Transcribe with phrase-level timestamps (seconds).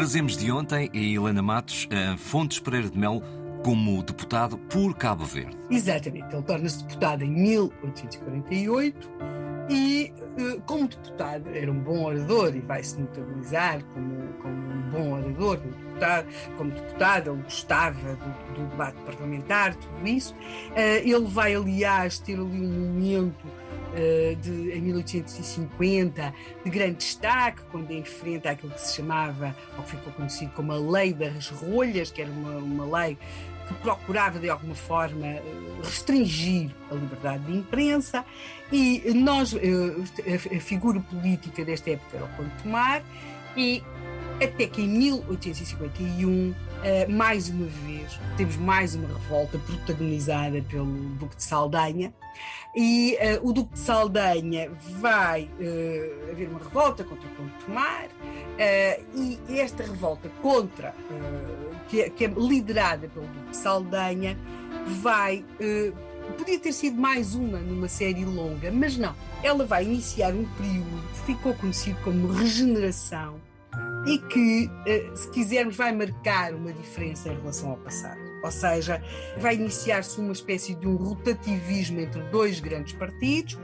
[0.00, 3.22] Trazemos de ontem a Helena Matos, a Fontes Pereira de Melo,
[3.62, 5.58] como deputado por Cabo Verde.
[5.70, 9.10] Exatamente, ele torna-se deputado em 1848
[9.68, 15.12] e, eh, como deputado, era um bom orador e vai-se notabilizar como, como um bom
[15.12, 16.26] orador, como deputado,
[16.56, 20.34] como deputado ele gostava do, do debate parlamentar, tudo isso.
[20.76, 23.46] Eh, ele vai, aliás, ter ali um momento
[24.40, 30.12] de, em 1850 de grande destaque, quando enfrenta aquilo que se chamava, ou que ficou
[30.12, 33.18] conhecido como a Lei das Rolhas, que era uma, uma lei
[33.70, 35.42] que procurava de alguma forma eh,
[35.82, 38.24] restringir a liberdade de imprensa.
[38.72, 43.02] E nós, eh, a figura política desta época era o Conde Tomar
[43.56, 43.82] e
[44.42, 46.54] até que em 1851,
[47.10, 52.12] mais uma vez, temos mais uma revolta protagonizada pelo Duque de Saldanha,
[52.74, 58.08] e uh, o Duque de Saldanha vai uh, haver uma revolta contra o Conde Tomar,
[59.14, 60.94] e esta revolta contra,
[61.92, 64.38] é, que, é, liderada pelo Duque de Saldanha,
[65.02, 65.44] vai.
[66.32, 69.14] Podia ter sido mais uma numa série longa, mas não.
[69.42, 73.40] Ela vai iniciar um período que ficou conhecido como regeneração
[74.06, 74.70] e que,
[75.14, 78.20] se quisermos, vai marcar uma diferença em relação ao passado.
[78.42, 79.02] Ou seja,
[79.38, 83.58] vai iniciar-se uma espécie de um rotativismo entre dois grandes partidos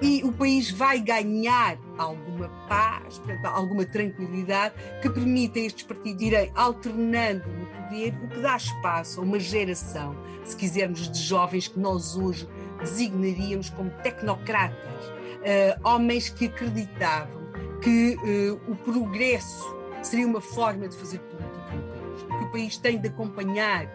[0.00, 6.50] e o país vai ganhar alguma paz, alguma tranquilidade que permita a estes partidos irem
[6.54, 7.44] alternando
[7.90, 12.48] poder, o que dá espaço a uma geração, se quisermos, de jovens que nós hoje
[12.78, 17.40] designaríamos como tecnocratas, uh, homens que acreditavam
[17.82, 22.76] que uh, o progresso seria uma forma de fazer política no país, que o país
[22.76, 23.86] tem de acompanhar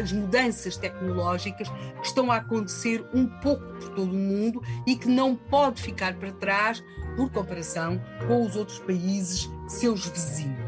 [0.00, 5.08] as mudanças tecnológicas que estão a acontecer um pouco por todo o mundo e que
[5.08, 6.84] não pode ficar para trás
[7.16, 10.61] por comparação com os outros países seus vizinhos.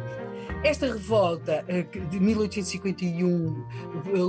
[0.63, 3.67] Esta revolta eh, de 1851,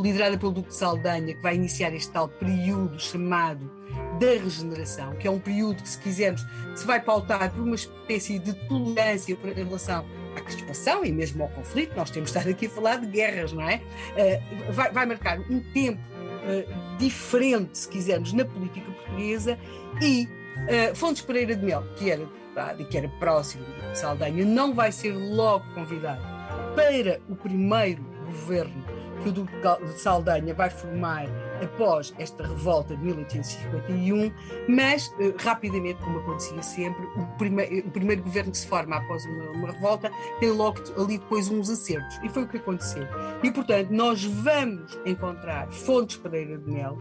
[0.02, 3.72] liderada pelo Duque de Saldanha, que vai iniciar este tal período chamado
[4.20, 8.40] da regeneração, que é um período que, se quisermos, se vai pautar por uma espécie
[8.40, 10.06] de tolerância em relação
[10.36, 13.62] à crispação e mesmo ao conflito, nós temos estado aqui a falar de guerras, não
[13.62, 13.82] é?
[14.12, 16.02] Uh, vai, vai, marcar um tempo
[17.00, 19.58] diferente, se quisermos, na política portuguesa
[20.02, 24.46] e uh, Fontes Pereira de Mel, que era deputado e que era próximo de Saldanha,
[24.46, 26.22] não vai ser logo convidado
[26.76, 28.86] para o primeiro governo
[29.22, 29.54] que o Duque
[29.86, 31.26] de Saldanha vai formar
[31.64, 34.32] após esta revolta de 1851,
[34.68, 39.26] mas eh, rapidamente, como acontecia sempre, o, prime o primeiro governo que se forma após
[39.26, 42.20] uma, uma, revolta tem logo ali depois uns acertos.
[42.24, 43.08] E foi o que aconteceu.
[43.44, 46.98] E portanto, nós vamos encontrar Fontes Pereira de Mel,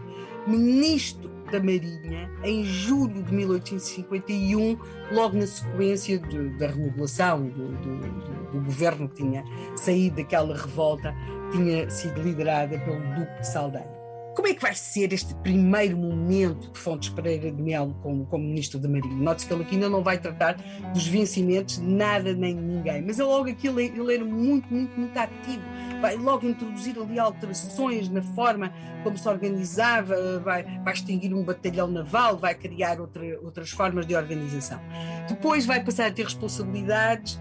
[0.47, 4.77] ministro da Marinha, em julho de 1851,
[5.11, 9.43] logo na sequência de, da remodelação do, do, do, do governo que tinha
[9.75, 11.15] saído daquela revolta,
[11.51, 14.04] tinha sido liderada pelo Duque de Saldanha.
[14.35, 18.43] Como é que vai ser este primeiro momento de Fontes Pereira de Melo como, como
[18.43, 19.15] Ministro da Marinha?
[19.15, 20.57] Note-se que ele aqui ainda não vai tratar
[20.93, 25.63] dos vencimentos nada nem ninguém, mas é logo aquilo ele era muito, muito, muito ativo.
[26.01, 28.73] Vai logo introduzir ali alterações na forma
[29.03, 34.15] como se organizava, vai, vai extinguir um batalhão naval, vai criar outra, outras formas de
[34.15, 34.81] organização.
[35.29, 37.39] Depois vai passar a ter responsabilidades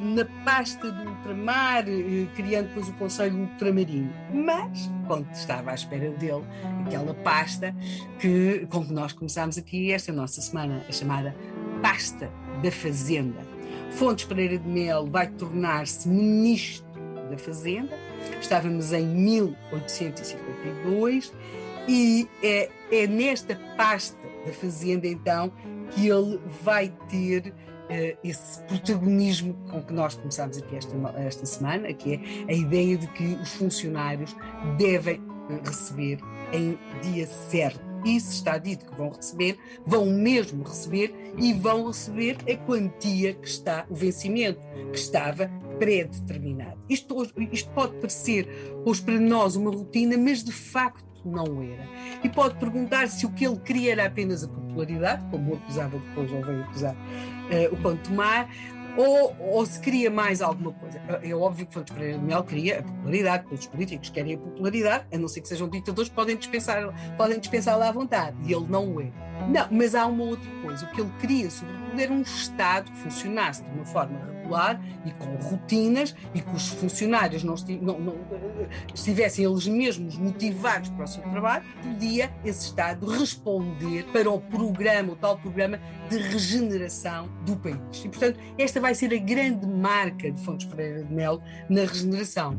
[0.00, 4.12] na pasta do ultramar, eh, criando depois o Conselho Ultramarinho.
[4.32, 6.44] Mas, quando estava à espera dele,
[6.86, 7.74] aquela pasta
[8.18, 11.34] que, com que nós começámos aqui esta nossa semana, a chamada
[11.82, 12.30] Pasta
[12.62, 13.40] da Fazenda.
[13.92, 16.86] Fontes Pereira de Melo vai tornar-se ministro
[17.30, 17.98] da Fazenda.
[18.40, 21.32] Estávamos em 1852
[21.88, 25.52] e é, é nesta pasta da Fazenda, então,
[25.90, 27.54] que ele vai ter
[28.22, 33.06] esse protagonismo com que nós começámos aqui esta, esta semana, que é a ideia de
[33.08, 34.34] que os funcionários
[34.78, 35.20] devem
[35.50, 36.18] eh, receber
[36.52, 37.90] em dia certo.
[38.02, 43.46] Se está dito que vão receber, vão mesmo receber e vão receber a quantia que
[43.46, 44.58] está, o vencimento
[44.90, 46.78] que estava pré-determinado.
[46.88, 48.48] Isto, isto pode parecer
[48.86, 51.86] hoje para nós uma rotina, mas de facto não era.
[52.22, 55.98] E pode perguntar se o que ele queria era apenas a popularidade, como o acusava
[55.98, 58.48] depois, ou veio acusar uh, o Conde Tomar,
[58.96, 61.00] ou, ou, se queria mais alguma coisa.
[61.08, 64.34] É, é óbvio que Fontes Pereira de Mel queria a popularidade, todos os políticos querem
[64.34, 68.52] a popularidade, a não ser que sejam ditadores, podem dispensar, podem dispensá-la à vontade, e
[68.52, 69.10] ele não o é.
[69.48, 70.84] Não, mas há uma outra coisa.
[70.84, 75.10] O que ele queria, sobretudo, era um Estado que funcionasse de uma forma regular e
[75.12, 78.16] com rotinas e que os funcionários não, não, não,
[78.92, 85.12] estivessem eles mesmos motivados para o seu trabalho, podia esse Estado responder para o programa,
[85.12, 87.76] o tal programa de regeneração do país.
[88.04, 92.58] E, portanto, esta vai ser a grande marca de Fontes Pereira de Melo na regeneração.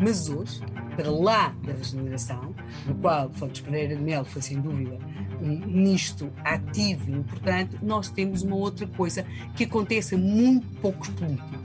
[0.00, 0.60] Mas hoje,
[0.96, 2.54] para lá da regeneração,
[2.86, 4.98] no qual Fontes Pereira de Melo foi sem dúvida
[5.44, 9.24] nisto ativo e importante, nós temos uma outra coisa
[9.54, 11.60] que acontece a muito poucos políticos,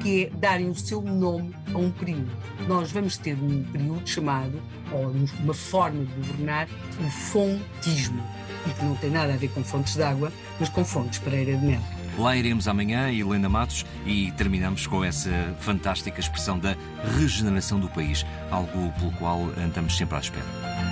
[0.00, 2.30] que é darem o seu nome a um período.
[2.68, 4.60] Nós vamos ter um período chamado,
[4.92, 5.10] ou
[5.42, 6.68] uma forma de governar,
[7.00, 8.22] o fontismo,
[8.66, 11.56] e que não tem nada a ver com fontes de água, mas com fontes Pereira
[11.56, 12.02] de Melo.
[12.18, 15.30] Lá iremos amanhã, Helena Matos, e terminamos com essa
[15.60, 16.76] fantástica expressão da
[17.18, 20.91] regeneração do país, algo pelo qual andamos sempre à espera.